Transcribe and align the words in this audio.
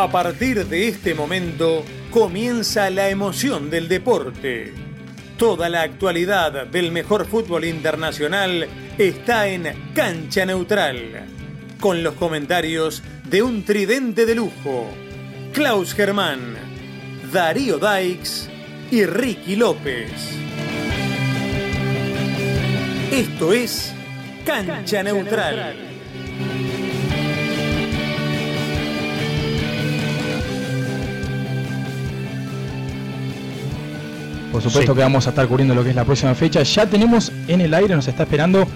A 0.00 0.10
partir 0.10 0.64
de 0.64 0.88
este 0.88 1.14
momento 1.14 1.84
comienza 2.10 2.88
la 2.88 3.10
emoción 3.10 3.68
del 3.68 3.86
deporte. 3.86 4.72
Toda 5.36 5.68
la 5.68 5.82
actualidad 5.82 6.66
del 6.68 6.90
mejor 6.90 7.26
fútbol 7.26 7.66
internacional 7.66 8.66
está 8.96 9.46
en 9.48 9.92
Cancha 9.92 10.46
Neutral, 10.46 11.26
con 11.80 12.02
los 12.02 12.14
comentarios 12.14 13.02
de 13.28 13.42
un 13.42 13.62
tridente 13.62 14.24
de 14.24 14.34
lujo, 14.36 14.90
Klaus 15.52 15.92
Germán, 15.92 16.56
Darío 17.30 17.76
Daix 17.76 18.48
y 18.90 19.04
Ricky 19.04 19.54
López. 19.54 20.10
Esto 23.12 23.52
es 23.52 23.92
Cancha, 24.46 25.02
Neutral. 25.02 25.76
Por 34.52 34.62
supuesto 34.62 34.94
que 34.94 35.00
vamos 35.00 35.26
a 35.26 35.30
estar 35.30 35.46
cubriendo 35.46 35.74
lo 35.74 35.84
que 35.84 35.90
es 35.90 35.96
la 35.96 36.04
próxima 36.04 36.34
fecha. 36.34 36.62
Ya 36.62 36.86
tenemos 36.86 37.32
en 37.46 37.60
el 37.60 37.72
aire, 37.72 37.94
nos 37.94 38.08
está 38.08 38.24
esperando 38.24 38.66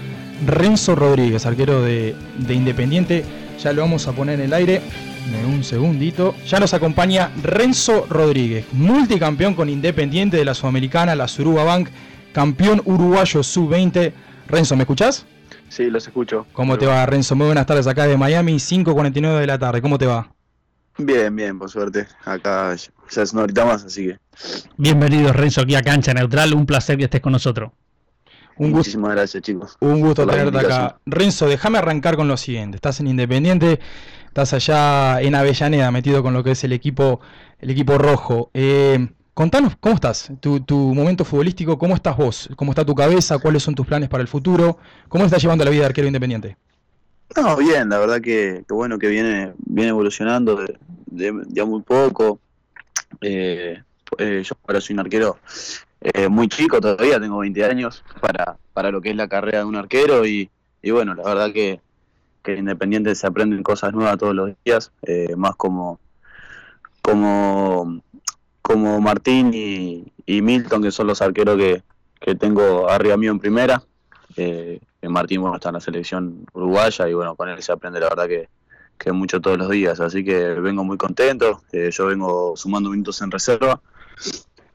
Renzo 0.45 0.95
Rodríguez, 0.95 1.45
arquero 1.45 1.81
de, 1.81 2.15
Independiente. 2.49 3.25
Ya 3.61 3.73
lo 3.73 3.81
vamos 3.81 4.07
a 4.07 4.13
poner 4.13 4.39
en 4.39 4.45
el 4.45 4.53
aire. 4.53 4.81
En 5.27 5.45
un 5.45 5.63
segundito. 5.63 6.35
Ya 6.47 6.59
nos 6.59 6.73
acompaña 6.73 7.31
Renzo 7.41 8.05
Rodríguez, 8.09 8.65
multicampeón 8.73 9.55
con 9.55 9.69
Independiente 9.69 10.37
de 10.37 10.45
la 10.45 10.53
Sudamericana, 10.53 11.15
la 11.15 11.27
Suruba 11.27 11.63
Bank, 11.63 11.89
campeón 12.31 12.81
uruguayo 12.85 13.41
sub-20. 13.41 14.13
Renzo, 14.47 14.75
¿me 14.75 14.83
escuchás? 14.83 15.25
Sí, 15.67 15.89
los 15.89 16.05
escucho. 16.05 16.45
¿Cómo 16.53 16.77
te 16.77 16.85
va, 16.85 17.05
Renzo? 17.05 17.35
Muy 17.35 17.47
buenas 17.47 17.65
tardes 17.65 17.87
acá 17.87 18.05
de 18.05 18.17
Miami, 18.17 18.53
5.49 18.53 19.39
de 19.39 19.47
la 19.47 19.57
tarde. 19.57 19.81
¿Cómo 19.81 19.97
te 19.97 20.05
va? 20.05 20.34
Bien, 20.97 21.35
bien, 21.35 21.59
por 21.59 21.69
suerte. 21.69 22.07
Acá 22.23 22.73
ya 22.75 23.21
es 23.21 23.33
una 23.33 23.43
horita 23.43 23.65
más, 23.65 23.83
así 23.83 24.07
que. 24.07 24.19
Bienvenido, 24.77 25.33
Renzo, 25.33 25.61
aquí 25.61 25.75
a 25.75 25.81
Cancha 25.81 26.13
Neutral. 26.13 26.53
Un 26.53 26.65
placer 26.65 26.97
que 26.97 27.03
estés 27.05 27.21
con 27.21 27.33
nosotros. 27.33 27.71
Un 28.57 28.71
Muchísimas 28.71 29.11
gracias, 29.11 29.43
chicos. 29.43 29.75
Un 29.81 29.99
gusto 29.99 30.25
tenerte 30.25 30.57
acá. 30.57 30.97
Renzo, 31.05 31.47
déjame 31.47 31.77
arrancar 31.77 32.15
con 32.15 32.29
lo 32.29 32.37
siguiente. 32.37 32.77
Estás 32.77 33.01
en 33.01 33.07
Independiente, 33.07 33.81
estás 34.27 34.53
allá 34.53 35.21
en 35.21 35.35
Avellaneda, 35.35 35.91
metido 35.91 36.23
con 36.23 36.33
lo 36.33 36.43
que 36.43 36.51
es 36.51 36.63
el 36.63 36.71
equipo, 36.71 37.19
el 37.59 37.69
equipo 37.69 37.97
rojo. 37.97 38.51
Eh, 38.53 39.09
contanos, 39.33 39.75
¿cómo 39.81 39.95
estás? 39.95 40.31
Tu, 40.39 40.93
momento 40.95 41.25
futbolístico, 41.25 41.77
¿cómo 41.77 41.95
estás 41.95 42.15
vos? 42.15 42.49
¿Cómo 42.55 42.71
está 42.71 42.85
tu 42.85 42.95
cabeza? 42.95 43.37
¿Cuáles 43.39 43.61
son 43.61 43.75
tus 43.75 43.85
planes 43.85 44.07
para 44.07 44.21
el 44.21 44.29
futuro? 44.29 44.77
¿Cómo 45.09 45.25
estás 45.25 45.41
llevando 45.41 45.65
la 45.65 45.71
vida 45.71 45.81
de 45.81 45.87
arquero 45.87 46.07
independiente? 46.07 46.55
No, 47.35 47.57
bien, 47.57 47.89
la 47.89 47.99
verdad 47.99 48.21
que, 48.21 48.63
bueno 48.69 48.97
que 48.97 49.07
viene, 49.07 49.53
viene 49.57 49.89
evolucionando 49.89 50.65
de, 51.07 51.65
muy 51.65 51.81
poco. 51.81 52.39
Eh, 53.19 53.81
eh, 54.17 54.43
yo 54.43 54.55
ahora 54.65 54.79
soy 54.79 54.93
un 54.93 55.01
arquero 55.01 55.37
eh, 55.99 56.29
muy 56.29 56.47
chico 56.47 56.79
todavía, 56.79 57.19
tengo 57.19 57.39
20 57.39 57.65
años 57.65 58.03
para, 58.21 58.57
para 58.73 58.91
lo 58.91 59.01
que 59.01 59.09
es 59.09 59.15
la 59.15 59.27
carrera 59.27 59.59
de 59.59 59.65
un 59.65 59.75
arquero 59.75 60.25
y, 60.25 60.49
bueno, 60.91 61.13
la 61.13 61.23
verdad 61.23 61.51
que, 61.51 61.81
que 62.41 62.55
Independiente 62.55 63.13
se 63.15 63.27
aprenden 63.27 63.63
cosas 63.63 63.93
nuevas 63.93 64.17
todos 64.17 64.35
los 64.35 64.51
días, 64.63 64.91
más 65.35 65.55
como, 65.55 65.99
como, 67.01 68.01
como 68.61 69.01
Martín 69.01 69.51
y, 69.53 70.41
Milton, 70.41 70.83
que 70.83 70.91
son 70.91 71.07
los 71.07 71.21
arqueros 71.21 71.57
que, 71.57 71.83
que 72.21 72.35
tengo 72.35 72.89
arriba 72.89 73.17
mío 73.17 73.31
en 73.31 73.39
primera. 73.39 73.83
Martín 75.11 75.41
bueno, 75.41 75.55
está 75.55 75.69
en 75.69 75.75
la 75.75 75.81
selección 75.81 76.45
uruguaya 76.53 77.07
y 77.07 77.13
bueno, 77.13 77.35
con 77.35 77.49
él 77.49 77.61
se 77.61 77.71
aprende 77.71 77.99
la 77.99 78.09
verdad 78.09 78.27
que, 78.27 78.49
que 78.97 79.11
mucho 79.11 79.41
todos 79.41 79.57
los 79.57 79.69
días, 79.69 79.99
así 79.99 80.23
que 80.23 80.53
vengo 80.53 80.83
muy 80.83 80.97
contento, 80.97 81.61
eh, 81.71 81.89
yo 81.91 82.07
vengo 82.07 82.53
sumando 82.55 82.89
minutos 82.89 83.21
en 83.21 83.31
reserva, 83.31 83.81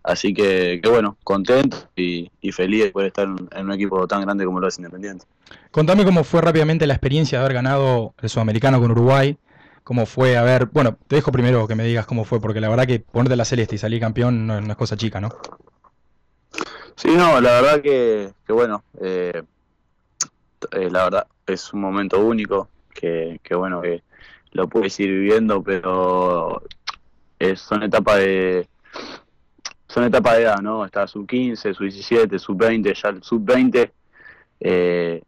así 0.02 0.34
que, 0.34 0.80
bueno, 0.84 1.16
contento 1.24 1.76
y, 1.96 2.30
feliz 2.52 2.84
de 2.84 2.90
poder 2.90 3.08
estar 3.08 3.26
en, 3.26 3.66
un 3.66 3.72
equipo 3.72 4.06
tan 4.06 4.22
grande 4.22 4.44
como 4.44 4.60
lo 4.60 4.68
es 4.68 4.78
Independiente. 4.78 5.24
Contame 5.70 6.04
cómo 6.04 6.24
fue 6.24 6.40
rápidamente 6.40 6.86
la 6.86 6.94
experiencia 6.94 7.38
de 7.38 7.44
haber 7.44 7.54
ganado 7.54 8.14
el 8.20 8.28
Sudamericano 8.28 8.80
con 8.80 8.90
Uruguay, 8.90 9.36
cómo 9.84 10.06
fue, 10.06 10.36
a 10.36 10.42
ver, 10.42 10.66
bueno, 10.66 10.96
te 11.06 11.16
dejo 11.16 11.32
primero 11.32 11.66
que 11.66 11.74
me 11.74 11.84
digas 11.84 12.06
cómo 12.06 12.24
fue, 12.24 12.40
porque 12.40 12.60
la 12.60 12.68
verdad 12.68 12.86
que 12.86 13.00
ponerte 13.00 13.36
la 13.36 13.44
celeste 13.44 13.76
y 13.76 13.78
salir 13.78 14.00
campeón 14.00 14.46
no, 14.46 14.58
es 14.58 14.76
cosa 14.76 14.96
chica, 14.96 15.20
¿no? 15.20 15.30
Sí, 16.96 17.08
no, 17.16 17.40
la 17.40 17.52
verdad 17.62 17.80
que, 17.80 18.32
que 18.46 18.52
bueno, 18.52 18.84
eh, 19.00 19.42
eh, 20.72 20.90
la 20.90 21.04
verdad 21.04 21.26
es 21.46 21.72
un 21.72 21.80
momento 21.80 22.20
único, 22.20 22.68
que, 22.92 23.40
bueno, 23.54 23.80
que 23.80 24.02
lo 24.52 24.68
puedes 24.68 24.98
ir 25.00 25.10
viviendo, 25.10 25.62
pero 25.62 26.62
es, 27.38 27.60
son 27.60 27.82
etapas 27.82 28.18
de 28.18 28.68
son 29.88 30.04
etapas 30.04 30.36
de 30.36 30.42
edad, 30.42 30.58
¿no? 30.60 30.84
Está 30.84 31.06
sub 31.08 31.26
15, 31.26 31.74
sub 31.74 31.82
17, 31.82 32.38
sub 32.38 32.56
20, 32.56 32.94
ya 32.94 33.08
el 33.08 33.22
sub 33.22 33.44
20 33.44 33.92
eh, 34.60 35.22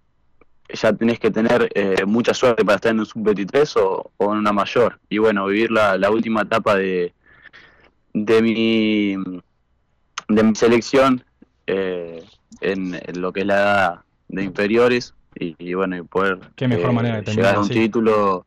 ya 0.69 0.93
tenés 0.93 1.19
que 1.19 1.31
tener 1.31 1.69
eh, 1.75 2.05
mucha 2.07 2.33
suerte 2.33 2.65
para 2.65 2.77
estar 2.77 2.93
en 2.93 3.01
un 3.01 3.07
sub 3.07 3.23
23 3.25 3.77
o, 3.79 4.13
en 4.21 4.29
una 4.29 4.53
mayor. 4.53 5.01
Y 5.09 5.19
bueno, 5.19 5.47
vivir 5.47 5.71
la, 5.71 5.99
la 5.99 6.11
última 6.11 6.43
etapa 6.43 6.77
de, 6.77 7.13
de 8.13 8.43
mi 8.43 9.17
de 10.29 10.43
mi 10.43 10.55
selección 10.55 11.25
eh, 11.67 12.25
en, 12.61 12.99
lo 13.21 13.33
que 13.33 13.41
es 13.41 13.47
la 13.47 13.55
edad 13.55 14.01
de 14.29 14.45
inferiores 14.45 15.15
y, 15.35 15.75
bueno, 15.75 15.97
y 15.97 16.03
poder 16.03 16.39
Qué 16.57 16.69
mejor 16.69 16.93
manera 16.93 17.21
de 17.21 17.35
llegar 17.35 17.57
a 17.57 17.61
un 17.61 17.69
título 17.69 18.47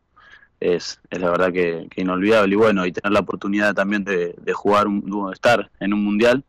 es, 0.59 0.99
es 1.09 1.19
la 1.19 1.29
verdad 1.29 1.51
que, 1.51 1.87
inolvidable. 1.95 2.53
Y 2.53 2.57
bueno, 2.57 2.85
y 2.85 2.91
tener 2.91 3.11
la 3.11 3.19
oportunidad 3.19 3.73
también 3.73 4.03
de, 4.03 4.35
jugar, 4.53 4.87
un, 4.87 5.31
estar 5.33 5.69
en 5.79 5.93
un 5.93 6.03
mundial, 6.03 6.43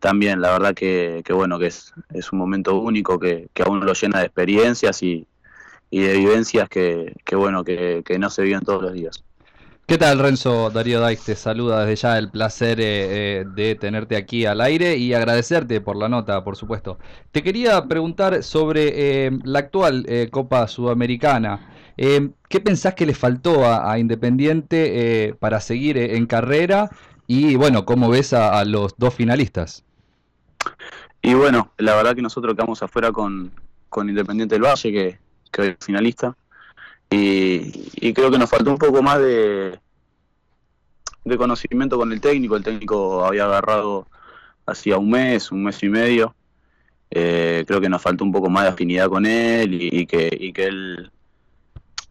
también 0.00 0.40
la 0.40 0.52
verdad 0.52 0.74
que, 0.74 1.22
bueno, 1.30 1.58
que 1.58 1.66
es, 1.66 1.92
es 2.12 2.32
un 2.32 2.38
momento 2.38 2.78
único 2.80 3.18
que, 3.18 3.48
que 3.52 3.62
a 3.62 3.68
uno 3.68 3.84
lo 3.84 3.92
llena 3.92 4.20
de 4.20 4.26
experiencias 4.26 5.02
y, 5.02 5.26
y 5.90 6.00
de 6.00 6.16
vivencias 6.16 6.68
que, 6.68 7.14
que 7.24 7.36
bueno, 7.36 7.64
que, 7.64 8.02
que 8.04 8.18
no 8.18 8.30
se 8.30 8.42
viven 8.42 8.60
todos 8.60 8.82
los 8.82 8.92
días. 8.92 9.22
¿Qué 9.90 9.98
tal 9.98 10.20
Renzo? 10.20 10.70
Darío 10.70 11.00
Daix 11.00 11.24
te 11.24 11.34
saluda 11.34 11.84
desde 11.84 11.96
ya, 12.02 12.16
el 12.16 12.30
placer 12.30 12.80
eh, 12.80 13.40
eh, 13.40 13.44
de 13.44 13.74
tenerte 13.74 14.14
aquí 14.14 14.46
al 14.46 14.60
aire 14.60 14.96
y 14.96 15.14
agradecerte 15.14 15.80
por 15.80 15.96
la 15.96 16.08
nota, 16.08 16.44
por 16.44 16.54
supuesto. 16.54 16.96
Te 17.32 17.42
quería 17.42 17.84
preguntar 17.88 18.44
sobre 18.44 19.26
eh, 19.26 19.30
la 19.42 19.58
actual 19.58 20.06
Copa 20.30 20.68
Sudamericana. 20.68 21.72
¿Qué 21.96 22.60
pensás 22.60 22.94
que 22.94 23.04
le 23.04 23.14
faltó 23.14 23.66
a, 23.66 23.98
Independiente 23.98 25.34
para 25.40 25.60
seguir 25.60 25.98
en 25.98 26.24
carrera? 26.26 26.88
Y 27.26 27.56
bueno, 27.56 27.84
¿cómo 27.84 28.08
ves 28.10 28.32
a, 28.32 28.64
los 28.64 28.94
dos 28.96 29.12
finalistas? 29.12 29.84
Y 31.20 31.34
bueno, 31.34 31.72
la 31.78 31.96
verdad 31.96 32.14
que 32.14 32.22
nosotros 32.22 32.54
quedamos 32.54 32.80
afuera 32.80 33.10
con, 33.10 33.50
Independiente 33.96 34.54
del 34.54 34.62
Valle, 34.62 34.92
que, 34.92 35.18
que 35.50 35.66
es 35.70 35.76
finalista. 35.84 36.36
Y, 37.10 38.12
creo 38.12 38.30
que 38.30 38.38
nos 38.38 38.48
faltó 38.48 38.70
un 38.70 38.78
poco 38.78 39.02
más 39.02 39.18
de, 39.18 39.78
conocimiento 41.36 41.98
con 41.98 42.12
el 42.12 42.20
técnico. 42.20 42.56
El 42.56 42.64
técnico 42.64 43.24
había 43.24 43.44
agarrado 43.44 44.06
hacía 44.66 44.98
un 44.98 45.10
mes, 45.10 45.50
un 45.50 45.64
mes 45.64 45.82
y 45.82 45.88
medio. 45.88 46.34
Eh, 47.10 47.64
creo 47.66 47.80
que 47.80 47.88
nos 47.88 48.00
faltó 48.00 48.24
un 48.24 48.32
poco 48.32 48.48
más 48.48 48.64
de 48.64 48.70
afinidad 48.70 49.08
con 49.08 49.26
él 49.26 49.74
y, 49.74 50.06
que, 50.06 50.28
y 50.32 50.52
que 50.52 50.66
él 50.66 51.10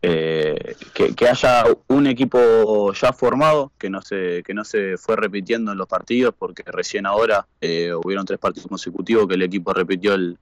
eh, 0.01 0.75
que, 0.93 1.27
haya 1.27 1.65
un 1.87 2.07
equipo 2.07 2.93
ya 2.93 3.11
formado, 3.11 3.73
que 3.77 3.89
no 3.89 4.01
se, 4.01 4.43
que 4.43 4.53
no 4.53 4.63
se 4.63 4.97
fue 4.97 5.17
repitiendo 5.17 5.73
en 5.73 5.77
los 5.77 5.87
partidos, 5.87 6.33
porque 6.37 6.63
recién 6.65 7.05
ahora 7.05 7.47
eh, 7.59 7.91
hubieron 7.93 8.25
tres 8.25 8.39
partidos 8.39 8.67
consecutivos 8.67 9.27
que 9.27 9.35
el 9.35 9.41
equipo 9.41 9.73
repitió 9.73 10.13
el 10.13 10.37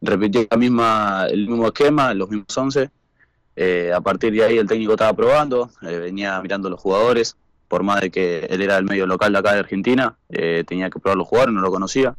repitió 0.00 0.46
la 0.48 0.56
misma, 0.56 1.26
el 1.28 1.48
mismo 1.48 1.66
esquema, 1.66 2.14
los 2.14 2.30
mismos 2.30 2.56
once. 2.56 2.90
Eh, 3.60 3.92
a 3.92 4.00
partir 4.00 4.32
de 4.32 4.44
ahí 4.44 4.56
el 4.56 4.68
técnico 4.68 4.92
estaba 4.92 5.12
probando, 5.14 5.68
eh, 5.82 5.98
venía 5.98 6.40
mirando 6.40 6.70
los 6.70 6.78
jugadores, 6.78 7.36
por 7.66 7.82
más 7.82 8.00
de 8.00 8.08
que 8.08 8.46
él 8.48 8.62
era 8.62 8.78
el 8.78 8.84
medio 8.84 9.04
local 9.04 9.32
de 9.32 9.38
acá 9.40 9.52
de 9.52 9.58
Argentina, 9.58 10.14
eh, 10.28 10.62
tenía 10.64 10.88
que 10.90 11.00
probar 11.00 11.18
los 11.18 11.26
jugadores, 11.26 11.56
no 11.56 11.60
lo 11.60 11.72
conocía. 11.72 12.14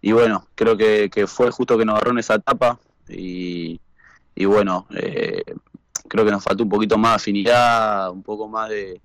Y 0.00 0.12
bueno, 0.12 0.46
creo 0.54 0.74
que, 0.78 1.26
fue 1.26 1.50
justo 1.50 1.76
que 1.76 1.84
nos 1.84 1.96
agarró 1.96 2.12
en 2.12 2.18
esa 2.18 2.36
etapa 2.36 2.78
y, 3.06 3.78
bueno, 4.46 4.86
creo 6.08 6.24
que 6.24 6.30
nos 6.30 6.42
faltó 6.42 6.62
un 6.62 6.70
poquito 6.70 6.96
más 6.96 7.12
de 7.12 7.16
afinidad, 7.16 8.10
un 8.10 8.22
poco 8.22 8.48
más 8.48 8.70
de, 8.70 9.02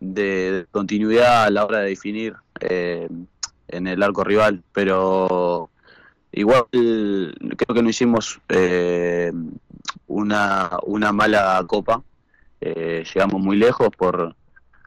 de 0.00 0.66
continuidad 0.70 1.44
a 1.44 1.50
la 1.50 1.66
hora 1.66 1.80
de 1.80 1.90
definir 1.90 2.36
en 2.62 3.86
el 3.86 4.02
arco 4.02 4.24
rival, 4.24 4.62
pero 4.72 5.68
igual 6.32 6.64
creo 6.70 7.74
que 7.74 7.82
no 7.82 7.90
hicimos 7.90 8.40
una, 10.06 10.78
una 10.84 11.12
mala 11.12 11.62
copa. 11.66 12.02
Eh, 12.60 13.04
llegamos 13.14 13.40
muy 13.40 13.56
lejos 13.56 13.88
por, 13.96 14.34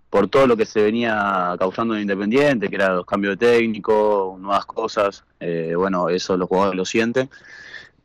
por 0.10 0.28
todo 0.28 0.48
lo 0.48 0.56
que 0.58 0.66
se 0.66 0.84
venía 0.84 1.56
causando 1.60 1.96
en 1.96 2.02
Independiente, 2.02 2.70
que 2.70 2.76
eran 2.76 2.96
los 2.98 3.06
cambios 3.06 3.38
de 3.38 3.48
técnico, 3.48 4.38
nuevas 4.40 4.66
cosas. 4.66 5.24
Eh, 5.40 5.74
bueno, 5.76 6.10
eso 6.10 6.38
los 6.38 6.48
jugadores 6.48 6.78
lo 6.78 6.86
sienten. 6.86 7.30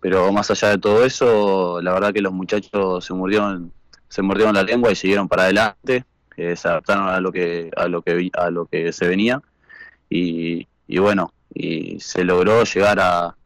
Pero 0.00 0.32
más 0.32 0.50
allá 0.50 0.70
de 0.70 0.79
todo 0.79 1.05
eso, 1.05 1.81
la 1.82 1.93
verdad 1.93 2.12
que 2.12 2.23
los 2.23 2.32
muchachos 2.32 3.05
se 3.05 3.14
mordieron, 3.14 3.73
se 4.08 4.23
mordieron 4.23 4.55
la 4.55 4.62
lengua 4.62 4.93
y 4.93 4.96
siguieron 4.96 5.29
para 5.29 5.44
adelante. 5.44 6.05
eh, 6.38 6.55
se 6.56 6.69
adaptaron 6.69 7.08
a 7.08 7.20
lo 7.20 7.32
que 7.32 7.70
a 7.76 7.88
lo 7.88 8.00
que 8.02 8.31
a 8.32 8.50
lo 8.50 8.67
que 8.67 8.93
se 8.93 9.08
venía 9.08 9.43
y, 10.08 10.67
bueno 10.99 11.32
y 11.52 11.99
se 12.00 12.25
logró 12.25 12.62
llegar 12.64 13.00
a, 13.00 13.37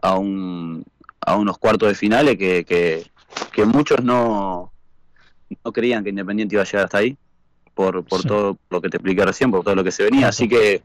a, 0.00 0.14
un, 0.16 0.84
a 1.20 1.36
unos 1.36 1.58
cuartos 1.58 1.88
de 1.88 1.94
finales 1.94 2.36
que, 2.36 2.64
que, 2.64 3.64
muchos 3.64 4.02
no, 4.02 4.72
no 5.64 5.72
creían 5.72 6.02
que 6.02 6.10
Independiente 6.10 6.54
iba 6.54 6.62
a 6.62 6.66
llegar 6.66 6.84
hasta 6.84 6.98
ahí 6.98 7.16
por, 7.74 8.04
por 8.04 8.22
todo 8.22 8.58
lo 8.70 8.80
que 8.80 8.88
te 8.88 8.96
expliqué 8.96 9.24
recién, 9.24 9.50
por 9.50 9.62
todo 9.62 9.74
lo 9.74 9.84
que 9.84 9.92
se 9.92 10.04
venía. 10.04 10.28
Así 10.28 10.48
que, 10.48 10.82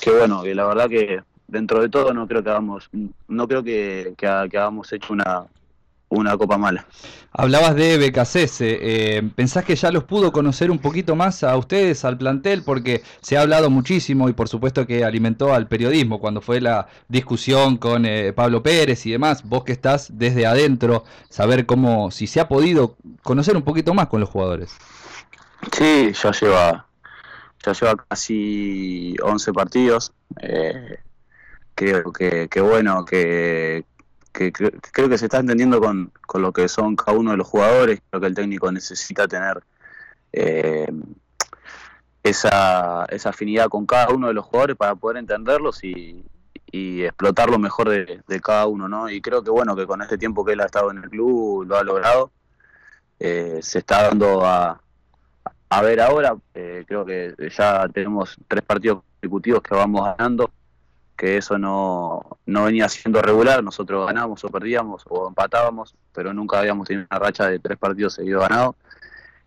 que 0.00 0.10
bueno, 0.10 0.42
que 0.42 0.54
la 0.54 0.66
verdad 0.66 0.88
que 0.88 1.20
dentro 1.48 1.80
de 1.80 1.88
todo 1.88 2.14
no 2.14 2.26
creo 2.26 2.42
que 2.42 2.50
hagamos, 2.50 2.88
no 3.28 3.48
creo 3.48 3.62
que, 3.62 4.14
que, 4.16 4.26
que 4.50 4.58
hagamos 4.58 4.92
hecho 4.92 5.12
una, 5.12 5.46
una 6.16 6.36
copa 6.36 6.58
mala. 6.58 6.86
Hablabas 7.38 7.74
de 7.74 7.98
BKC, 7.98 8.60
eh, 8.60 9.30
¿pensás 9.34 9.64
que 9.64 9.76
ya 9.76 9.90
los 9.90 10.04
pudo 10.04 10.32
conocer 10.32 10.70
un 10.70 10.78
poquito 10.78 11.14
más 11.14 11.44
a 11.44 11.54
ustedes, 11.56 12.04
al 12.06 12.16
plantel? 12.16 12.62
Porque 12.62 13.02
se 13.20 13.36
ha 13.36 13.42
hablado 13.42 13.68
muchísimo 13.68 14.30
y 14.30 14.32
por 14.32 14.48
supuesto 14.48 14.86
que 14.86 15.04
alimentó 15.04 15.52
al 15.52 15.68
periodismo 15.68 16.18
cuando 16.18 16.40
fue 16.40 16.62
la 16.62 16.88
discusión 17.08 17.76
con 17.76 18.06
eh, 18.06 18.32
Pablo 18.32 18.62
Pérez 18.62 19.04
y 19.04 19.10
demás. 19.10 19.42
Vos 19.44 19.64
que 19.64 19.72
estás 19.72 20.08
desde 20.16 20.46
adentro, 20.46 21.04
saber 21.28 21.66
cómo, 21.66 22.10
si 22.10 22.26
se 22.26 22.40
ha 22.40 22.48
podido 22.48 22.96
conocer 23.22 23.54
un 23.54 23.62
poquito 23.62 23.92
más 23.92 24.06
con 24.06 24.20
los 24.20 24.30
jugadores. 24.30 24.74
Sí, 25.76 26.12
ya 26.12 26.30
lleva, 26.32 26.86
ya 27.64 27.72
lleva 27.72 27.96
casi 28.08 29.14
11 29.22 29.52
partidos. 29.52 30.12
Eh, 30.40 31.00
creo 31.74 32.12
que, 32.12 32.48
que 32.48 32.60
bueno, 32.62 33.04
que, 33.04 33.84
que 34.36 34.52
creo 34.52 35.08
que 35.08 35.18
se 35.18 35.24
está 35.26 35.38
entendiendo 35.38 35.80
con, 35.80 36.12
lo 36.34 36.52
que 36.52 36.68
son 36.68 36.94
cada 36.94 37.16
uno 37.16 37.30
de 37.30 37.38
los 37.38 37.46
jugadores, 37.46 38.00
creo 38.10 38.20
que 38.20 38.26
el 38.26 38.34
técnico 38.34 38.70
necesita 38.70 39.26
tener 39.26 39.62
eh, 40.32 40.92
esa, 42.22 43.06
esa 43.06 43.30
afinidad 43.30 43.68
con 43.68 43.86
cada 43.86 44.10
uno 44.10 44.28
de 44.28 44.34
los 44.34 44.44
jugadores 44.44 44.76
para 44.76 44.94
poder 44.94 45.16
entenderlos 45.16 45.82
y, 45.82 46.24
explotar 46.72 47.48
lo 47.48 47.58
mejor 47.58 47.88
de, 47.88 48.40
cada 48.42 48.66
uno, 48.66 48.86
¿no? 48.86 49.08
Y 49.08 49.22
creo 49.22 49.42
que 49.42 49.50
bueno, 49.50 49.74
que 49.74 49.86
con 49.86 50.02
este 50.02 50.18
tiempo 50.18 50.44
que 50.44 50.52
él 50.52 50.60
ha 50.60 50.66
estado 50.66 50.90
en 50.90 50.98
el 50.98 51.08
club 51.08 51.64
lo 51.64 51.78
ha 51.78 51.82
logrado, 51.82 52.30
eh, 53.18 53.60
se 53.62 53.78
está 53.78 54.02
dando 54.02 54.44
a, 54.44 54.78
a 55.70 55.82
ver 55.82 56.02
ahora, 56.02 56.36
eh, 56.52 56.84
creo 56.86 57.06
que 57.06 57.34
ya 57.56 57.88
tenemos 57.88 58.36
tres 58.46 58.62
partidos 58.62 59.02
consecutivos 59.14 59.62
que 59.62 59.74
vamos 59.74 60.04
ganando, 60.04 60.50
que 61.16 61.36
eso 61.36 61.58
no, 61.58 62.38
no 62.44 62.64
venía 62.64 62.88
siendo 62.88 63.22
regular, 63.22 63.64
nosotros 63.64 64.06
ganábamos 64.06 64.44
o 64.44 64.48
perdíamos 64.48 65.02
o 65.08 65.28
empatábamos, 65.28 65.94
pero 66.12 66.32
nunca 66.34 66.58
habíamos 66.58 66.86
tenido 66.86 67.06
una 67.10 67.18
racha 67.18 67.48
de 67.48 67.58
tres 67.58 67.78
partidos 67.78 68.14
seguidos 68.14 68.42
ganados. 68.48 68.76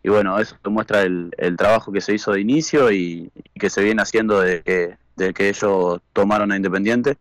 Y 0.01 0.09
bueno, 0.09 0.39
eso 0.39 0.55
muestra 0.65 1.01
el, 1.01 1.31
el 1.37 1.57
trabajo 1.57 1.91
que 1.91 2.01
se 2.01 2.13
hizo 2.13 2.31
de 2.31 2.41
inicio 2.41 2.91
y, 2.91 3.31
que 3.59 3.69
se 3.69 3.83
viene 3.83 4.01
haciendo 4.01 4.39
desde 4.39 4.63
que, 4.63 4.97
de 5.17 5.33
que 5.33 5.49
ellos 5.49 6.01
tomaron 6.13 6.51
a 6.51 6.55
Independiente. 6.55 7.17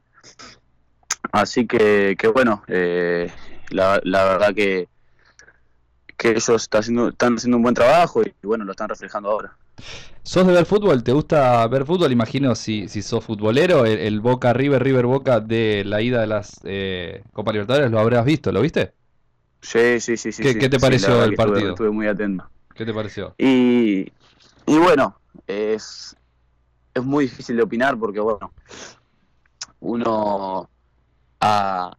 Así 1.33 1.67
que, 1.67 2.17
que 2.19 2.29
bueno, 2.29 2.63
eh, 2.69 3.31
la, 3.71 4.01
la 4.05 4.25
verdad 4.25 4.55
que, 4.55 4.89
que 6.17 6.31
ellos 6.31 6.63
están 6.63 6.81
haciendo, 6.81 7.09
están 7.09 7.37
haciendo 7.37 7.57
un 7.57 7.63
buen 7.63 7.75
trabajo 7.75 8.23
y 8.23 8.33
bueno, 8.43 8.65
lo 8.65 8.71
están 8.71 8.89
reflejando 8.89 9.31
ahora. 9.31 9.57
¿Sos 10.29 10.47
de 10.47 10.53
ver 10.53 10.67
fútbol? 10.67 11.03
¿Te 11.03 11.13
gusta 11.13 11.67
ver 11.69 11.87
fútbol? 11.87 12.13
Imagino 12.13 12.55
si, 12.55 12.87
si 12.87 13.01
sos 13.01 13.25
futbolero, 13.25 13.87
el, 13.87 14.21
Boca 14.21 14.53
River, 14.53 14.83
River 14.83 15.07
Boca 15.07 15.41
de 15.41 15.85
la 15.87 16.03
ida 16.03 16.21
de 16.21 16.27
las 16.27 16.61
eh, 16.65 17.23
Copa 17.33 17.51
Libertadores 17.51 17.91
lo 17.91 17.99
habrás 17.99 18.27
visto, 18.27 18.53
¿lo 18.53 18.61
viste? 18.61 18.93
Sí, 19.63 20.01
sí, 20.01 20.19
sí. 20.19 20.31
sí 20.31 20.43
¿Qué, 20.43 20.69
te 20.69 20.79
pareció 20.79 21.25
el 21.25 21.35
partido? 21.35 21.71
Estuve, 21.71 21.91
muy 21.91 22.07
atento. 22.09 22.47
¿Qué 22.75 22.85
te 22.85 22.93
pareció? 22.93 23.35
Y, 23.39 24.13
y 24.67 24.79
bueno, 24.79 25.19
es, 25.47 26.15
es 26.93 27.03
muy 27.03 27.25
difícil 27.25 27.57
de 27.57 27.63
opinar 27.63 27.99
porque, 27.99 28.21
bueno, 28.21 28.53
uno 29.81 30.69
a, 31.41 31.97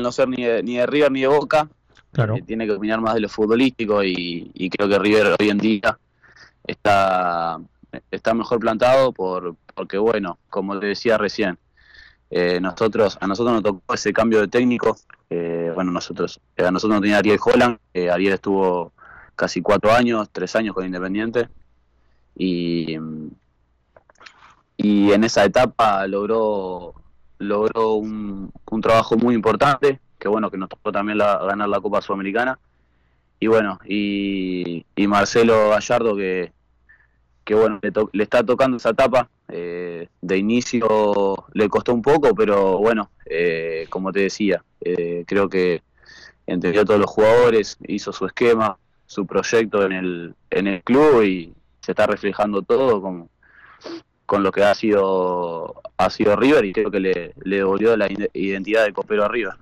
no 0.00 0.10
ser 0.10 0.28
ni 0.28 0.42
de, 0.42 0.62
ni 0.64 0.78
de 0.78 0.86
River 0.86 1.12
ni 1.12 1.20
de 1.20 1.28
Boca, 1.28 1.68
claro. 2.10 2.34
Eh, 2.34 2.42
tiene 2.42 2.66
que 2.66 2.72
opinar 2.72 3.00
más 3.00 3.14
de 3.14 3.20
lo 3.20 3.28
futbolístico 3.28 4.02
y, 4.02 4.50
y 4.54 4.68
creo 4.70 4.88
que 4.88 4.98
River 4.98 5.36
hoy 5.38 5.50
en 5.50 5.58
día 5.58 5.96
está, 6.66 7.60
está 8.10 8.34
mejor 8.34 8.60
plantado 8.60 9.12
por, 9.12 9.56
porque, 9.74 9.98
bueno, 9.98 10.38
como 10.48 10.78
te 10.78 10.86
decía 10.86 11.18
recién, 11.18 11.58
eh, 12.30 12.60
nosotros 12.60 13.18
a 13.20 13.26
nosotros 13.26 13.54
nos 13.54 13.62
tocó 13.62 13.94
ese 13.94 14.12
cambio 14.12 14.40
de 14.40 14.48
técnico. 14.48 14.96
Eh, 15.28 15.72
bueno, 15.74 15.90
nosotros 15.90 16.40
eh, 16.56 16.64
a 16.64 16.70
nosotros 16.70 16.96
no 16.96 17.00
tenía 17.00 17.18
Ariel 17.18 17.38
Holland. 17.44 17.78
Ariel 18.12 18.34
estuvo 18.34 18.92
casi 19.34 19.62
cuatro 19.62 19.92
años, 19.92 20.28
tres 20.30 20.54
años 20.54 20.74
con 20.74 20.86
Independiente. 20.86 21.48
Y, 22.36 22.96
y 24.76 25.12
en 25.12 25.24
esa 25.24 25.44
etapa 25.44 26.06
logró 26.06 26.94
logró 27.38 27.94
un, 27.94 28.52
un 28.70 28.80
trabajo 28.82 29.16
muy 29.16 29.34
importante, 29.34 29.98
que 30.18 30.28
bueno, 30.28 30.50
que 30.50 30.58
nos 30.58 30.68
tocó 30.68 30.92
también 30.92 31.18
la, 31.18 31.38
ganar 31.38 31.68
la 31.68 31.80
Copa 31.80 32.02
Sudamericana 32.02 32.58
y 33.40 33.46
bueno, 33.46 33.78
y, 33.86 34.84
Marcelo 35.08 35.70
Gallardo 35.70 36.14
que, 36.14 36.52
que 37.42 37.54
bueno, 37.54 37.80
le, 38.12 38.22
está 38.22 38.44
tocando 38.44 38.76
esa 38.76 38.90
etapa. 38.90 39.28
Eh, 39.48 40.06
de 40.20 40.38
inicio 40.38 41.46
le 41.54 41.68
costó 41.68 41.92
un 41.92 42.02
poco, 42.02 42.34
pero 42.36 42.78
bueno, 42.78 43.10
eh, 43.24 43.86
como 43.88 44.12
te 44.12 44.20
decía, 44.20 44.62
eh, 44.80 45.24
creo 45.26 45.48
que 45.48 45.82
entendió 46.46 46.82
a 46.82 46.84
todos 46.84 47.00
los 47.00 47.10
jugadores, 47.10 47.78
hizo 47.88 48.12
su 48.12 48.26
esquema, 48.26 48.78
su 49.06 49.26
proyecto 49.26 49.84
en 49.84 49.92
el, 49.92 50.34
en 50.50 50.66
el 50.68 50.82
club 50.84 51.22
y 51.22 51.52
se 51.80 51.92
está 51.92 52.06
reflejando 52.06 52.62
todo 52.62 53.02
con, 53.02 53.28
con 54.26 54.42
lo 54.44 54.52
que 54.52 54.62
ha 54.62 54.74
sido 54.74 55.82
ha 55.96 56.10
sido 56.10 56.36
River 56.36 56.64
y 56.64 56.72
creo 56.72 56.90
que 56.90 57.00
le, 57.00 57.34
le 57.42 57.56
devolvió 57.56 57.96
la 57.96 58.08
identidad 58.34 58.84
de 58.84 58.92
copero 58.92 59.24
a 59.24 59.28
River. 59.28 59.54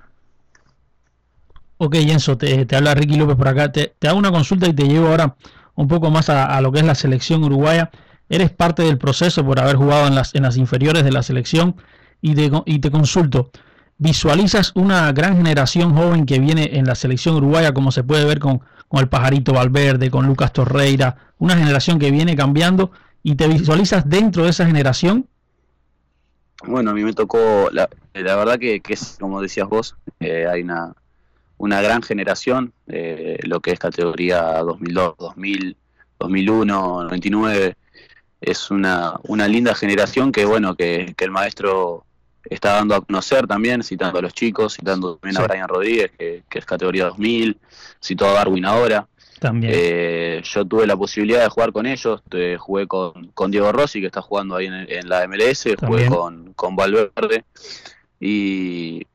Ok, 1.81 1.95
Enzo, 1.95 2.37
te, 2.37 2.67
habla 2.75 2.95
Ricky 2.95 3.17
López 3.17 3.37
por 3.37 3.47
acá. 3.47 3.71
Te, 3.71 3.95
hago 4.07 4.19
una 4.19 4.33
consulta 4.33 4.67
y 4.67 4.73
te 4.73 4.89
llevo 4.89 5.09
ahora 5.09 5.37
un 5.77 5.87
poco 5.87 6.11
más 6.11 6.29
a, 6.29 6.61
lo 6.61 6.73
que 6.73 6.81
es 6.81 6.85
la 6.85 6.97
selección 6.97 7.45
uruguaya. 7.45 7.91
Eres 8.29 8.51
parte 8.51 8.83
del 8.83 8.99
proceso 8.99 9.45
por 9.45 9.61
haber 9.61 9.77
jugado 9.77 10.09
en 10.09 10.17
las, 10.17 10.35
en 10.35 10.43
las 10.43 10.57
inferiores 10.57 11.05
de 11.05 11.13
la 11.13 11.23
selección 11.23 11.77
y, 12.21 12.35
y 12.67 12.79
te 12.81 12.91
consulto. 12.91 13.51
¿Visualizas 13.97 14.73
una 14.75 15.13
gran 15.13 15.37
generación 15.37 15.95
joven 15.95 16.27
que 16.27 16.41
viene 16.41 16.77
en 16.79 16.85
la 16.85 16.97
selección 16.97 17.37
uruguaya, 17.37 17.73
como 17.73 17.93
se 17.93 18.03
puede 18.03 18.25
ver 18.25 18.41
con, 18.41 18.61
el 18.93 19.09
Pajarito 19.09 19.53
Valverde, 19.53 20.11
con 20.11 20.27
Lucas 20.27 20.53
Torreira? 20.53 21.17
Una 21.39 21.57
generación 21.57 22.01
que 22.01 22.11
viene 22.11 22.35
cambiando 22.35 22.91
y 23.23 23.37
te 23.37 23.47
visualizas 23.47 24.09
dentro 24.09 24.45
de 24.45 24.51
esa 24.51 24.67
generación? 24.67 25.29
Bueno, 26.67 26.91
a 26.91 26.95
mí 26.95 27.05
me 27.05 27.13
tocó, 27.13 27.69
la, 27.71 27.89
la 28.15 28.35
verdad 28.35 28.59
que, 28.59 28.81
que 28.81 28.95
es, 28.95 29.17
como 29.21 29.41
decías 29.41 29.69
vos, 29.69 29.97
eh, 30.19 30.47
hay 30.49 30.63
una, 30.63 30.93
una 31.59 31.83
gran 31.83 32.03
generación, 32.03 32.73
eh, 32.87 33.39
lo 33.43 33.61
que 33.61 33.73
es 33.73 33.79
categoría 33.79 34.41
2002, 34.63 35.17
2000, 35.19 35.77
2001, 36.19 37.03
99, 37.05 37.75
es 38.41 38.71
una, 38.71 39.15
una 39.25 39.49
linda 39.49 39.75
generación 39.75 40.31
que 40.31 40.45
bueno, 40.45 40.77
que, 40.77 41.15
el 41.19 41.31
maestro 41.31 42.05
está 42.45 42.75
dando 42.75 42.95
a 42.95 43.01
conocer 43.01 43.47
también, 43.47 43.83
citando 43.83 44.21
a 44.21 44.23
los 44.23 44.33
chicos, 44.33 44.75
citando 44.75 45.17
también 45.17 45.43
a 45.43 45.47
Brian 45.47 45.69
Rodríguez, 45.69 46.13
que, 46.17 46.45
es 46.49 46.65
categoría 46.65 47.07
2000, 47.07 47.59
citó 48.03 48.27
a 48.27 48.33
Darwin 48.33 48.65
ahora. 48.65 49.07
También. 49.41 49.73
Eh, 49.75 50.43
yo 50.45 50.65
tuve 50.65 50.87
la 50.87 50.97
posibilidad 50.97 51.43
de 51.43 51.49
jugar 51.49 51.73
con 51.73 51.87
ellos, 51.87 52.23
jugué 52.59 52.87
con, 52.87 53.29
con, 53.35 53.51
Diego 53.51 53.71
Rossi, 53.71 54.01
que 54.01 54.07
está 54.07 54.23
jugando 54.23 54.57
ahí 54.57 54.67
en, 54.67 55.09
la 55.09 55.27
MLS, 55.29 55.65
jugué 55.81 56.07
con, 56.07 56.55
con 56.55 56.75
Valverde, 56.75 57.45
y 58.21 59.07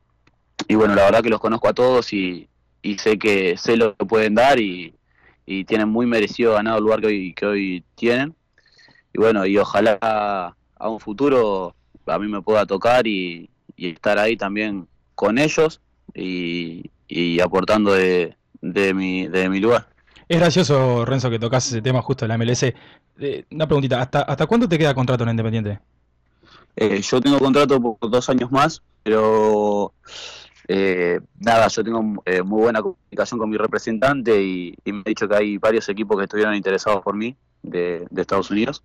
y 0.68 0.76
bueno, 0.76 0.96
la 0.96 1.04
verdad 1.06 1.22
que 1.22 1.30
los 1.30 1.40
conozco 1.40 1.68
a 1.68 1.74
todos 1.74 2.14
y, 2.14 2.48
sé 2.98 3.18
que 3.18 3.58
sé 3.58 3.78
lo 3.78 3.96
que 3.96 4.06
pueden 4.06 4.36
dar 4.36 4.60
y, 4.60 4.96
tienen 5.68 5.90
muy 5.90 6.06
merecido 6.06 6.54
ganado 6.54 6.78
el 6.78 6.84
lugar 6.84 7.02
que 7.02 7.08
hoy, 7.08 7.34
que 7.34 7.46
hoy 7.46 7.84
tienen. 7.96 8.34
Y 9.14 9.20
bueno, 9.20 9.46
y 9.46 9.58
ojalá 9.58 9.98
a 10.02 10.90
un 10.90 11.00
futuro 11.00 11.76
a 12.06 12.20
mí 12.20 12.28
me 12.28 12.42
pueda 12.42 12.66
tocar 12.66 13.08
y, 13.08 13.50
estar 13.78 14.18
ahí 14.20 14.38
también 14.38 14.88
con 15.16 15.38
ellos 15.38 15.82
y, 16.14 16.90
aportando 17.42 17.94
de, 17.94 18.36
de, 18.62 18.94
mi, 18.94 19.28
de 19.28 19.50
mi 19.50 19.60
lugar. 19.60 19.88
Es 20.28 20.40
gracioso, 20.40 21.06
Renzo, 21.06 21.30
que 21.30 21.40
tocas 21.40 21.68
ese 21.68 21.82
tema 21.82 22.02
justo 22.02 22.26
en 22.26 22.30
la 22.30 22.38
MLS. 22.38 22.64
Eh, 22.64 23.46
una 23.52 23.68
preguntita, 23.68 24.02
¿hasta, 24.02 24.22
¿hasta 24.22 24.46
cuándo 24.48 24.68
te 24.68 24.78
queda 24.78 24.94
contrato 24.94 25.24
en 25.24 25.32
Independiente? 25.32 25.80
Eh, 26.76 27.02
yo 27.02 27.22
tengo 27.22 27.40
contrato 27.40 27.80
por 27.80 28.10
dos 28.10 28.30
años 28.30 28.52
más, 28.52 28.82
pero 29.04 29.94
eh, 30.68 31.20
nada, 31.40 31.68
yo 31.68 31.84
tengo 31.84 32.24
eh, 32.26 32.42
muy 32.42 32.62
buena 32.62 32.82
comunicación 32.82 33.40
con 33.40 33.50
mi 33.50 33.58
representante 33.58 34.42
y, 34.42 34.76
me 34.86 35.00
ha 35.00 35.10
dicho 35.10 35.28
que 35.28 35.36
hay 35.36 35.58
varios 35.58 35.88
equipos 35.90 36.18
que 36.18 36.24
estuvieron 36.24 36.56
interesados 36.56 37.02
por 37.02 37.16
mí 37.16 37.36
de, 37.62 38.08
Estados 38.16 38.50
Unidos. 38.52 38.84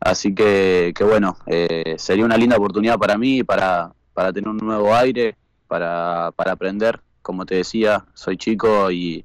Así 0.00 0.34
que, 0.34 0.92
que 0.96 1.04
bueno, 1.04 1.36
eh, 1.46 1.94
sería 1.98 2.24
una 2.24 2.36
linda 2.36 2.56
oportunidad 2.56 2.98
para 2.98 3.18
mí, 3.18 3.44
para, 3.44 3.92
para 4.12 4.32
tener 4.32 4.48
un 4.48 4.58
nuevo 4.58 4.94
aire, 4.94 5.36
para, 5.68 6.32
para 6.34 6.52
aprender. 6.52 7.00
Como 7.22 7.46
te 7.46 7.56
decía, 7.56 8.04
soy 8.14 8.36
chico 8.36 8.90
y, 8.90 9.24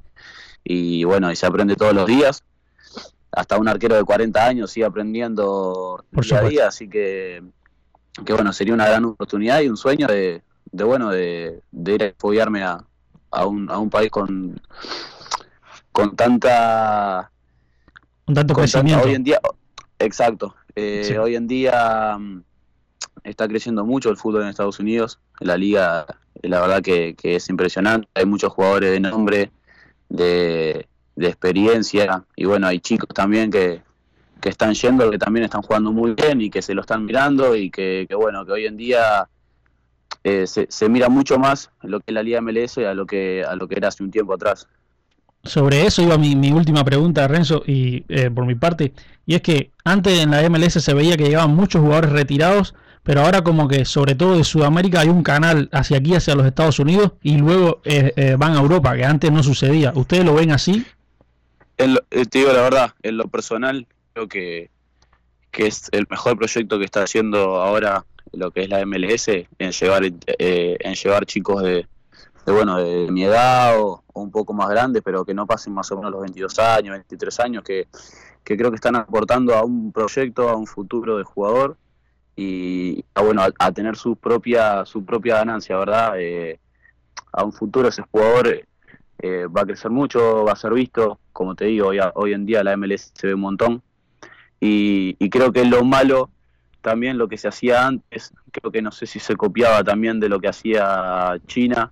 y 0.63 1.03
bueno, 1.03 1.31
y 1.31 1.35
se 1.35 1.45
aprende 1.45 1.75
todos 1.75 1.93
los 1.93 2.07
días. 2.07 2.43
hasta 3.31 3.57
un 3.57 3.67
arquero 3.67 3.95
de 3.95 4.03
40 4.03 4.45
años 4.45 4.71
sigue 4.71 4.85
aprendiendo 4.85 6.03
Por 6.11 6.25
día 6.25 6.39
a 6.39 6.43
día, 6.43 6.67
así 6.67 6.89
que, 6.89 7.43
que 8.25 8.33
bueno, 8.33 8.51
sería 8.53 8.73
una 8.73 8.87
gran 8.87 9.05
oportunidad 9.05 9.61
y 9.61 9.69
un 9.69 9.77
sueño 9.77 10.07
de, 10.07 10.41
de 10.71 10.83
bueno, 10.83 11.09
de, 11.09 11.61
de 11.71 11.93
ir 11.95 12.03
a 12.03 12.07
apoyarme 12.07 12.63
a, 12.63 12.83
a, 13.31 13.45
un, 13.45 13.69
a 13.69 13.77
un 13.77 13.89
país 13.89 14.09
con, 14.11 14.59
con 15.91 16.15
tanta 16.15 17.31
Un 18.27 18.35
tanto 18.35 18.53
con 18.53 18.63
tanta- 18.67 19.01
hoy 19.01 19.15
en 19.15 19.23
día, 19.23 19.39
exacto. 19.97 20.55
eh, 20.75 21.03
Sí. 21.03 21.15
Hoy 21.17 21.35
en 21.35 21.47
día 21.47 22.17
mm, 22.17 22.43
está 23.23 23.47
creciendo 23.47 23.85
mucho 23.85 24.09
el 24.09 24.17
fútbol 24.17 24.43
en 24.43 24.49
Estados 24.49 24.79
Unidos. 24.79 25.19
La 25.39 25.57
liga, 25.57 26.05
eh, 26.41 26.47
la 26.47 26.61
verdad 26.61 26.81
que, 26.81 27.15
que 27.15 27.35
es 27.35 27.49
impresionante. 27.49 28.07
Hay 28.13 28.25
muchos 28.25 28.51
jugadores 28.53 28.91
de 28.91 28.99
nombre, 28.99 29.51
de, 30.09 30.87
de 31.15 31.27
experiencia. 31.27 32.23
Y 32.35 32.45
bueno, 32.45 32.67
hay 32.67 32.79
chicos 32.79 33.09
también 33.13 33.49
que, 33.51 33.81
que 34.41 34.49
están 34.49 34.73
yendo, 34.73 35.09
que 35.11 35.17
también 35.17 35.45
están 35.45 35.61
jugando 35.61 35.91
muy 35.91 36.13
bien 36.13 36.39
y 36.41 36.49
que 36.49 36.61
se 36.61 36.73
lo 36.73 36.81
están 36.81 37.05
mirando. 37.05 37.55
Y 37.55 37.69
que, 37.71 38.05
que 38.07 38.15
bueno, 38.15 38.45
que 38.45 38.51
hoy 38.53 38.65
en 38.67 38.77
día 38.77 39.27
eh, 40.23 40.45
se, 40.47 40.67
se 40.69 40.89
mira 40.89 41.09
mucho 41.09 41.37
más 41.39 41.69
lo 41.81 41.99
que 41.99 42.05
es 42.07 42.13
la 42.13 42.23
liga 42.23 42.41
MLS 42.41 42.77
a 42.79 42.93
lo 42.93 43.05
que, 43.05 43.43
a 43.47 43.55
lo 43.55 43.67
que 43.67 43.75
era 43.75 43.87
hace 43.89 44.03
un 44.03 44.11
tiempo 44.11 44.33
atrás. 44.33 44.67
Sobre 45.43 45.85
eso 45.85 46.01
iba 46.01 46.17
mi, 46.17 46.35
mi 46.35 46.51
última 46.51 46.83
pregunta, 46.83 47.27
Renzo, 47.27 47.63
y 47.65 48.03
eh, 48.09 48.29
por 48.29 48.45
mi 48.45 48.55
parte, 48.55 48.91
y 49.25 49.35
es 49.35 49.41
que 49.41 49.71
antes 49.85 50.19
en 50.19 50.31
la 50.31 50.47
MLS 50.49 50.73
se 50.73 50.93
veía 50.93 51.15
que 51.15 51.23
llegaban 51.25 51.55
muchos 51.55 51.81
jugadores 51.81 52.11
retirados, 52.11 52.75
pero 53.03 53.21
ahora 53.21 53.41
como 53.41 53.67
que 53.69 53.85
sobre 53.85 54.15
todo 54.15 54.35
de 54.37 54.43
Sudamérica 54.43 54.99
hay 54.99 55.07
un 55.07 55.23
canal 55.23 55.69
hacia 55.71 55.97
aquí, 55.97 56.13
hacia 56.13 56.35
los 56.35 56.45
Estados 56.45 56.79
Unidos, 56.79 57.13
y 57.23 57.37
luego 57.37 57.79
eh, 57.85 58.11
eh, 58.17 58.35
van 58.37 58.55
a 58.55 58.59
Europa, 58.59 58.95
que 58.97 59.05
antes 59.05 59.31
no 59.31 59.41
sucedía. 59.41 59.93
¿Ustedes 59.95 60.25
lo 60.25 60.33
ven 60.33 60.51
así? 60.51 60.85
En 61.77 61.93
lo- 61.93 62.01
eh, 62.11 62.25
te 62.25 62.39
digo 62.39 62.51
la 62.51 62.61
verdad, 62.61 62.91
en 63.01 63.15
lo 63.15 63.29
personal, 63.29 63.87
creo 64.13 64.27
que, 64.27 64.69
que 65.51 65.67
es 65.67 65.87
el 65.93 66.05
mejor 66.09 66.37
proyecto 66.37 66.77
que 66.77 66.83
está 66.85 67.03
haciendo 67.03 67.61
ahora 67.61 68.03
lo 68.33 68.51
que 68.51 68.61
es 68.61 68.69
la 68.69 68.85
MLS, 68.85 69.27
en 69.27 69.71
llevar, 69.71 70.03
eh, 70.05 70.77
en 70.79 70.95
llevar 70.95 71.25
chicos 71.25 71.63
de, 71.63 71.87
de, 72.45 72.51
bueno, 72.51 72.77
de 72.77 73.11
mi 73.11 73.23
edad 73.23 73.79
o, 73.79 74.03
un 74.13 74.31
poco 74.31 74.53
más 74.53 74.69
grandes, 74.69 75.01
pero 75.03 75.23
que 75.23 75.33
no 75.33 75.45
pasen 75.47 75.73
más 75.73 75.91
o 75.91 75.95
menos 75.95 76.11
los 76.11 76.21
22 76.21 76.59
años, 76.59 76.93
23 76.93 77.39
años, 77.39 77.63
que, 77.63 77.87
que 78.43 78.57
creo 78.57 78.69
que 78.69 78.75
están 78.75 78.95
aportando 78.95 79.55
a 79.55 79.63
un 79.63 79.91
proyecto, 79.91 80.49
a 80.49 80.55
un 80.55 80.67
futuro 80.67 81.17
de 81.17 81.23
jugador 81.23 81.77
y 82.35 83.03
a, 83.13 83.21
bueno, 83.21 83.43
a, 83.57 83.71
tener 83.71 83.95
su 83.95 84.15
propia, 84.15 84.85
su 84.85 85.05
propia 85.05 85.37
ganancia, 85.37 85.77
¿verdad? 85.77 86.13
Eh, 86.17 86.59
a 87.31 87.43
un 87.43 87.53
futuro 87.53 87.89
ese 87.89 88.03
jugador 88.11 88.65
eh, 89.19 89.45
va 89.47 89.61
a 89.61 89.65
crecer 89.65 89.91
mucho, 89.91 90.45
va 90.45 90.53
a 90.53 90.55
ser 90.55 90.73
visto, 90.73 91.19
como 91.33 91.55
te 91.55 91.65
digo, 91.65 91.87
hoy, 91.87 91.99
hoy 92.15 92.33
en 92.33 92.45
día 92.45 92.63
la 92.63 92.75
MLS 92.77 93.11
se 93.13 93.27
ve 93.27 93.33
un 93.33 93.41
montón. 93.41 93.81
Y, 94.59 95.15
y 95.19 95.29
creo 95.29 95.51
que 95.51 95.63
lo 95.65 95.83
malo 95.83 96.29
también 96.81 97.17
lo 97.17 97.27
que 97.27 97.37
se 97.37 97.47
hacía 97.47 97.85
antes, 97.85 98.33
creo 98.51 98.71
que 98.71 98.81
no 98.81 98.91
sé 98.91 99.05
si 99.05 99.19
se 99.19 99.35
copiaba 99.35 99.83
también 99.83 100.19
de 100.19 100.29
lo 100.29 100.39
que 100.39 100.47
hacía 100.47 101.39
China 101.47 101.91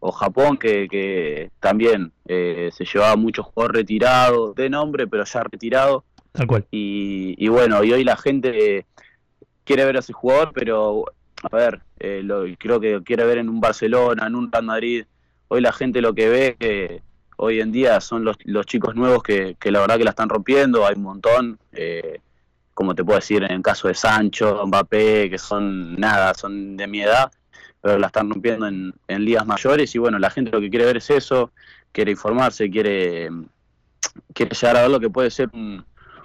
o 0.00 0.12
Japón, 0.12 0.56
que, 0.58 0.86
que 0.88 1.50
también 1.60 2.12
eh, 2.26 2.70
se 2.72 2.84
llevaba 2.84 3.16
muchos 3.16 3.46
jugadores 3.46 3.78
retirados, 3.78 4.54
de 4.54 4.70
nombre, 4.70 5.06
pero 5.06 5.24
ya 5.24 5.42
retirados. 5.42 6.04
Tal 6.32 6.46
cual. 6.46 6.66
Y, 6.70 7.34
y 7.38 7.48
bueno, 7.48 7.82
y 7.82 7.92
hoy 7.92 8.04
la 8.04 8.16
gente 8.16 8.86
quiere 9.64 9.84
ver 9.84 9.96
a 9.96 10.00
ese 10.00 10.12
jugador, 10.12 10.52
pero 10.54 11.04
a 11.50 11.56
ver, 11.56 11.80
eh, 11.98 12.20
lo, 12.22 12.44
creo 12.58 12.80
que 12.80 13.02
quiere 13.02 13.24
ver 13.24 13.38
en 13.38 13.48
un 13.48 13.60
Barcelona, 13.60 14.26
en 14.26 14.34
un 14.34 14.52
Real 14.52 14.64
Madrid. 14.64 15.04
Hoy 15.48 15.60
la 15.60 15.72
gente 15.72 16.00
lo 16.00 16.14
que 16.14 16.28
ve 16.28 16.56
que 16.58 17.02
hoy 17.36 17.60
en 17.60 17.72
día 17.72 18.00
son 18.00 18.24
los, 18.24 18.36
los 18.44 18.66
chicos 18.66 18.94
nuevos 18.94 19.22
que, 19.22 19.56
que 19.58 19.70
la 19.70 19.80
verdad 19.80 19.96
que 19.96 20.04
la 20.04 20.10
están 20.10 20.28
rompiendo, 20.28 20.86
hay 20.86 20.94
un 20.96 21.02
montón. 21.02 21.58
eh, 21.72 22.20
como 22.78 22.94
te 22.94 23.02
puedo 23.04 23.18
decir, 23.18 23.42
en 23.42 23.50
el 23.50 23.60
caso 23.62 23.88
de 23.88 23.94
Sancho, 23.94 24.64
Mbappé, 24.68 25.28
que 25.28 25.36
son 25.36 25.96
nada, 25.96 26.32
son 26.34 26.76
de 26.76 26.86
mi 26.86 27.00
edad, 27.02 27.28
pero 27.82 27.98
la 27.98 28.06
están 28.06 28.30
rompiendo 28.30 28.68
en, 28.68 28.94
en 29.08 29.24
ligas 29.24 29.44
mayores. 29.44 29.92
Y 29.96 29.98
bueno, 29.98 30.16
la 30.20 30.30
gente 30.30 30.52
lo 30.52 30.60
que 30.60 30.70
quiere 30.70 30.84
ver 30.84 30.98
es 30.98 31.10
eso, 31.10 31.50
quiere 31.90 32.12
informarse, 32.12 32.70
quiere, 32.70 33.30
quiere 34.32 34.54
llegar 34.54 34.76
a 34.76 34.82
ver 34.82 34.90
lo 34.92 35.00
que 35.00 35.10
puede 35.10 35.28
ser 35.32 35.48
un, 35.52 35.84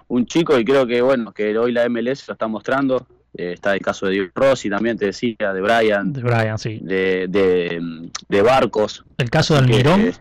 un 0.09 0.25
chico 0.27 0.59
y 0.59 0.63
creo 0.63 0.85
que 0.85 1.01
bueno, 1.01 1.31
que 1.33 1.57
hoy 1.57 1.71
la 1.71 1.89
MLS 1.89 2.27
lo 2.27 2.33
está 2.33 2.47
mostrando. 2.47 3.07
Eh, 3.35 3.53
está 3.53 3.73
el 3.73 3.81
caso 3.81 4.05
de 4.05 4.11
Diego 4.11 4.29
Rossi 4.35 4.69
también, 4.69 4.95
te 4.95 5.07
decía, 5.07 5.35
de 5.53 5.59
Brian, 5.59 6.13
De 6.13 6.21
Brian, 6.21 6.59
sí. 6.59 6.77
de, 6.83 7.25
de, 7.29 8.11
de 8.29 8.41
Barcos. 8.43 9.03
El 9.17 9.31
caso 9.31 9.55
de 9.55 9.61
que- 9.65 9.71
Almirón, 9.73 10.13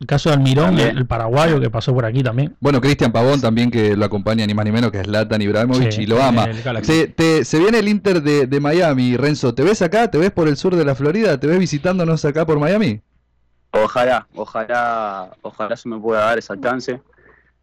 el 0.00 0.06
caso 0.06 0.30
de 0.30 0.36
Almirón, 0.36 0.78
el, 0.78 0.96
el 0.96 1.06
paraguayo 1.06 1.60
que 1.60 1.68
pasó 1.68 1.92
por 1.92 2.06
aquí 2.06 2.22
también. 2.22 2.56
Bueno, 2.58 2.80
Cristian 2.80 3.12
Pavón 3.12 3.40
también 3.40 3.70
que 3.70 3.94
lo 3.94 4.04
acompaña 4.06 4.46
ni 4.46 4.54
más 4.54 4.64
ni 4.64 4.72
menos 4.72 4.90
que 4.90 5.00
es 5.00 5.06
Latan 5.06 5.42
Ibrahimovic 5.42 5.92
Sí, 5.92 6.02
y 6.02 6.06
lo 6.06 6.22
ama. 6.22 6.46
Se, 6.82 7.08
te- 7.08 7.44
se 7.44 7.58
viene 7.58 7.80
el 7.80 7.88
Inter 7.88 8.22
de, 8.22 8.46
de 8.46 8.60
Miami, 8.60 9.16
Renzo. 9.18 9.54
¿Te 9.54 9.62
ves 9.62 9.82
acá? 9.82 10.10
¿Te 10.10 10.16
ves 10.16 10.30
por 10.30 10.48
el 10.48 10.56
sur 10.56 10.74
de 10.74 10.84
la 10.86 10.94
Florida? 10.94 11.38
¿Te 11.38 11.46
ves 11.46 11.58
visitándonos 11.58 12.24
acá 12.24 12.46
por 12.46 12.58
Miami? 12.58 13.00
Ojalá, 13.72 14.26
ojalá, 14.34 15.30
ojalá 15.42 15.76
se 15.76 15.88
me 15.88 15.98
pueda 15.98 16.22
dar 16.24 16.38
esa 16.38 16.58
chance. 16.60 17.00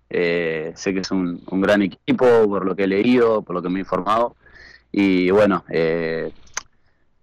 Eh, 0.09 0.71
sé 0.75 0.93
que 0.93 0.99
es 1.01 1.09
un, 1.11 1.41
un 1.49 1.59
gran 1.61 1.81
equipo, 1.81 2.25
por 2.47 2.65
lo 2.65 2.75
que 2.75 2.83
he 2.83 2.87
leído, 2.87 3.41
por 3.41 3.55
lo 3.55 3.61
que 3.63 3.69
me 3.69 3.79
he 3.79 3.81
informado. 3.81 4.35
Y 4.91 5.31
bueno, 5.31 5.65
eh, 5.69 6.31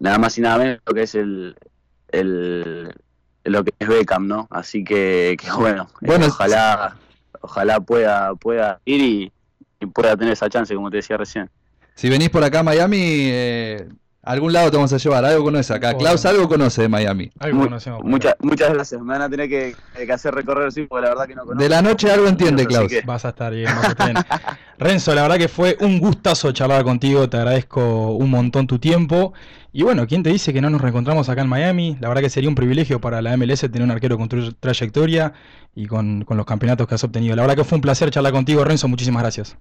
nada 0.01 0.19
más 0.19 0.37
y 0.37 0.41
nada 0.41 0.59
menos 0.59 0.79
lo 0.85 0.93
que 0.93 1.03
es 1.03 1.15
el, 1.15 1.57
el 2.09 2.93
lo 3.45 3.65
que 3.65 3.75
es 3.79 3.89
Beckham, 3.89 4.27
¿no? 4.27 4.47
Así 4.51 4.85
que, 4.85 5.37
que 5.41 5.51
bueno, 5.53 5.89
eh, 6.01 6.07
Bueno, 6.07 6.27
ojalá, 6.27 6.97
ojalá 7.41 7.81
pueda, 7.81 8.35
pueda 8.35 8.81
ir 8.85 9.01
y, 9.01 9.33
y 9.81 9.87
pueda 9.87 10.17
tener 10.17 10.33
esa 10.33 10.49
chance, 10.49 10.75
como 10.75 10.91
te 10.91 10.97
decía 10.99 11.17
recién. 11.17 11.51
Si 11.95 12.09
venís 12.09 12.31
por 12.31 12.43
acá 12.43 12.61
a 12.61 12.63
Miami, 12.63 12.99
eh, 13.03 13.89
a 14.25 14.33
algún 14.33 14.53
lado 14.53 14.71
te 14.71 14.77
vamos 14.77 14.93
a 14.93 14.97
llevar. 14.97 15.25
Algo 15.25 15.45
conoce 15.45 15.73
acá. 15.75 15.89
Bueno. 15.89 15.99
Klaus 16.01 16.25
algo 16.27 16.49
conoce 16.49 16.83
de 16.83 16.89
Miami. 16.89 17.31
Algo 17.39 17.59
Mu- 17.59 17.65
conocemos. 17.65 18.03
muchas, 18.05 18.35
muchas 18.41 18.73
gracias. 18.73 19.01
Me 19.01 19.09
van 19.13 19.23
a 19.23 19.29
tener 19.29 19.49
que, 19.49 19.75
que 19.97 20.13
hacer 20.13 20.35
recorrer, 20.35 20.73
sí, 20.73 20.87
porque 20.87 21.03
la 21.03 21.09
verdad 21.11 21.27
que 21.27 21.35
no 21.35 21.43
conozco. 21.43 21.63
De 21.63 21.69
la 21.69 21.83
noche 21.83 22.11
algo 22.11 22.27
entiende, 22.27 22.67
Klaus. 22.67 22.89
que- 22.89 23.03
Vas 23.03 23.25
a 23.25 23.31
estar 23.31 23.53
bien, 23.53 23.67
vas 23.67 23.85
a 23.85 23.89
estar 23.89 24.13
bien. 24.13 24.25
Renzo, 24.79 25.15
la 25.15 25.23
verdad 25.23 25.37
que 25.39 25.49
fue 25.49 25.77
un 25.81 26.01
gustazo 26.01 26.51
charlar 26.53 26.83
contigo, 26.85 27.29
te 27.29 27.37
agradezco 27.37 28.13
un 28.13 28.31
montón 28.31 28.67
tu 28.67 28.79
tiempo. 28.79 29.33
Y 29.73 29.83
bueno, 29.83 30.07
¿quién 30.07 30.23
te 30.23 30.31
dice 30.31 30.53
que 30.53 30.61
no 30.61 30.71
nos 30.71 30.81
reencontramos 30.81 31.29
acá 31.29 31.43
en 31.43 31.49
Miami? 31.49 31.97
La 32.01 32.09
verdad 32.09 32.23
que 32.23 32.31
sería 32.31 32.49
un 32.49 32.55
privilegio 32.55 33.01
para 33.01 33.21
la 33.23 33.37
MLS 33.37 33.61
tener 33.61 33.83
un 33.83 33.91
arquero 33.91 34.17
con 34.19 34.29
tu 34.29 34.53
trayectoria 34.53 35.33
y 35.75 35.87
con, 35.87 36.25
con 36.25 36.37
los 36.37 36.47
campeonatos 36.47 36.87
que 36.87 36.95
has 36.95 37.03
obtenido. 37.05 37.35
La 37.37 37.43
verdad 37.43 37.57
que 37.57 37.65
fue 37.65 37.77
un 37.77 37.83
placer 37.83 38.11
charlar 38.11 38.33
contigo, 38.33 38.65
Renzo, 38.65 38.87
muchísimas 38.89 39.23
gracias. 39.23 39.57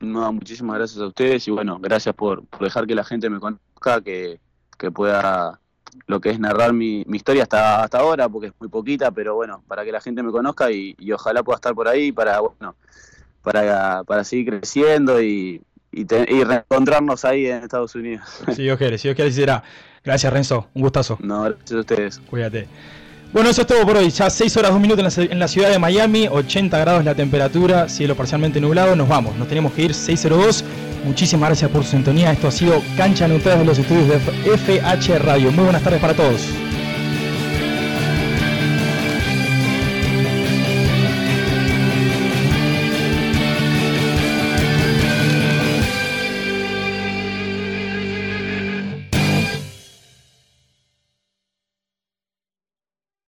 No, 0.00 0.32
muchísimas 0.32 0.76
gracias 0.78 1.00
a 1.00 1.06
ustedes 1.08 1.48
y 1.48 1.50
bueno, 1.50 1.78
gracias 1.80 2.14
por, 2.14 2.44
por 2.46 2.60
dejar 2.62 2.86
que 2.86 2.94
la 2.94 3.02
gente 3.02 3.28
me 3.28 3.40
conozca, 3.40 3.64
que, 3.78 4.38
que 4.78 4.90
pueda 4.90 5.60
lo 6.06 6.20
que 6.20 6.30
es 6.30 6.38
narrar 6.38 6.72
mi, 6.72 7.04
mi 7.06 7.16
historia 7.16 7.42
hasta, 7.44 7.82
hasta 7.82 7.98
ahora, 7.98 8.28
porque 8.28 8.48
es 8.48 8.52
muy 8.60 8.68
poquita, 8.68 9.10
pero 9.10 9.34
bueno, 9.34 9.62
para 9.66 9.84
que 9.84 9.92
la 9.92 10.00
gente 10.00 10.22
me 10.22 10.30
conozca 10.30 10.70
y, 10.70 10.94
y 10.98 11.12
ojalá 11.12 11.42
pueda 11.42 11.56
estar 11.56 11.74
por 11.74 11.88
ahí 11.88 12.12
para, 12.12 12.40
bueno, 12.40 12.76
para, 13.42 14.04
para 14.04 14.24
seguir 14.24 14.46
creciendo 14.58 15.20
y, 15.22 15.62
y, 15.90 16.04
te- 16.04 16.26
y 16.32 16.44
reencontrarnos 16.44 17.24
ahí 17.24 17.46
en 17.46 17.62
Estados 17.62 17.94
Unidos. 17.94 18.26
Si 18.54 18.62
Dios 18.62 18.78
quiere, 18.78 18.98
si 18.98 19.08
Dios 19.08 19.16
quiere, 19.16 19.32
será. 19.32 19.62
Gracias, 20.04 20.32
Renzo, 20.32 20.68
un 20.74 20.82
gustazo. 20.82 21.18
No, 21.20 21.42
gracias 21.44 21.72
a 21.72 21.80
ustedes. 21.80 22.20
Cuídate. 22.30 22.68
Bueno, 23.32 23.50
eso 23.50 23.60
es 23.62 23.66
todo 23.66 23.84
por 23.84 23.96
hoy. 23.96 24.08
Ya 24.10 24.30
6 24.30 24.56
horas 24.56 24.70
2 24.72 24.80
minutos 24.80 24.98
en 25.00 25.04
la, 25.04 25.10
ci- 25.10 25.32
en 25.32 25.38
la 25.38 25.48
ciudad 25.48 25.70
de 25.70 25.78
Miami, 25.78 26.28
80 26.28 26.78
grados 26.78 27.04
la 27.04 27.14
temperatura, 27.14 27.88
cielo 27.88 28.14
parcialmente 28.16 28.60
nublado. 28.60 28.96
Nos 28.96 29.08
vamos, 29.08 29.36
nos 29.36 29.48
tenemos 29.48 29.72
que 29.72 29.82
ir 29.82 29.94
602. 29.94 30.64
Muchísimas 31.04 31.48
gracias 31.48 31.70
por 31.70 31.84
su 31.84 31.90
sintonía. 31.92 32.32
Esto 32.32 32.48
ha 32.48 32.52
sido 32.52 32.82
Cancha 32.96 33.28
Neutral 33.28 33.60
de 33.60 33.64
los 33.64 33.78
estudios 33.78 34.08
de 34.08 34.18
FH 34.56 35.18
Radio. 35.18 35.50
Muy 35.52 35.64
buenas 35.64 35.82
tardes 35.82 36.00
para 36.00 36.14
todos. 36.14 36.42